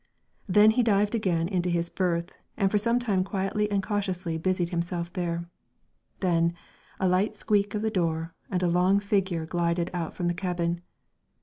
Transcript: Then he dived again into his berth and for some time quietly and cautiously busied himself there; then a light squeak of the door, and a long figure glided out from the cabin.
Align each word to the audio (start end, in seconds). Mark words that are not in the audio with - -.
Then 0.49 0.71
he 0.71 0.81
dived 0.81 1.13
again 1.13 1.47
into 1.47 1.69
his 1.69 1.87
berth 1.87 2.31
and 2.57 2.71
for 2.71 2.79
some 2.79 2.97
time 2.97 3.23
quietly 3.23 3.69
and 3.69 3.83
cautiously 3.83 4.35
busied 4.39 4.69
himself 4.69 5.13
there; 5.13 5.47
then 6.21 6.55
a 6.99 7.07
light 7.07 7.37
squeak 7.37 7.75
of 7.75 7.83
the 7.83 7.91
door, 7.91 8.33
and 8.49 8.63
a 8.63 8.67
long 8.67 8.99
figure 8.99 9.45
glided 9.45 9.91
out 9.93 10.15
from 10.15 10.27
the 10.27 10.33
cabin. 10.33 10.81